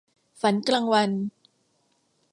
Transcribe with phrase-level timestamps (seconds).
[0.41, 1.11] ฝันกลางวัน